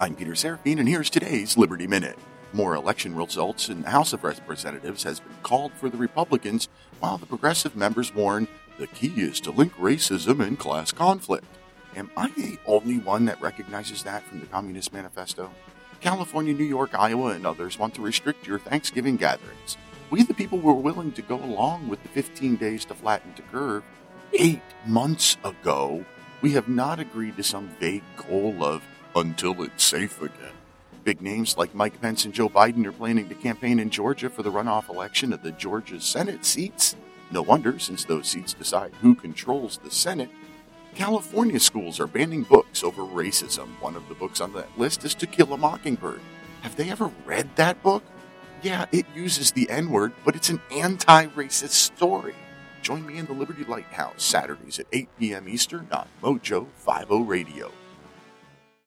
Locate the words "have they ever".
46.62-47.10